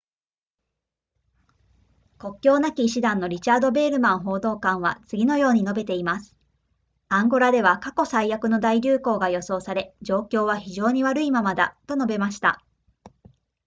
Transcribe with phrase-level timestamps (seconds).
[2.17, 6.35] 国境なき医師団のリチャード・ヴェールマン報道官は次のように述べています
[7.09, 12.63] 「アンゴラでは過去最悪の大流行が予想され、状況は非常に悪いままだ」と述べました